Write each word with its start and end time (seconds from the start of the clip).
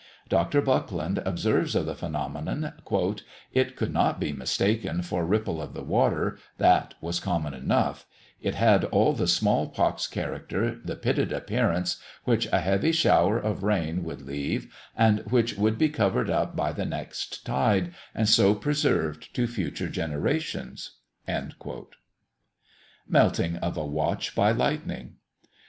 Dr. 0.29 0.63
Buckland 0.63 1.19
observes 1.27 1.75
of 1.75 1.85
the 1.85 1.93
phenomenon: 1.93 2.73
"It 3.53 3.75
could 3.75 3.93
not 3.93 4.19
be 4.19 4.31
mistaken 4.33 5.03
for 5.03 5.23
ripple 5.23 5.61
of 5.61 5.75
the 5.75 5.83
water, 5.83 6.39
that 6.57 6.95
was 7.01 7.19
common 7.19 7.53
enough: 7.53 8.07
it 8.41 8.55
had 8.55 8.83
all 8.85 9.13
the 9.13 9.27
small 9.27 9.69
pox 9.69 10.07
character, 10.07 10.79
the 10.83 10.95
pitted 10.95 11.31
appearance, 11.31 11.97
which 12.23 12.47
a 12.47 12.61
heavy 12.61 12.91
shower 12.91 13.37
of 13.37 13.61
rain 13.61 14.03
would 14.03 14.23
leave, 14.23 14.75
and 14.97 15.19
which 15.29 15.53
would 15.55 15.77
be 15.77 15.89
covered 15.89 16.31
up 16.31 16.55
by 16.55 16.71
the 16.71 16.83
next 16.87 17.45
tide, 17.45 17.93
and 18.15 18.27
so 18.27 18.55
preserved 18.55 19.31
to 19.35 19.45
future 19.45 19.87
generations." 19.87 20.93
MELTING 23.07 23.57
OF 23.57 23.77
A 23.77 23.85
WATCH 23.85 24.33
BY 24.33 24.51
LIGHTNING. 24.51 25.13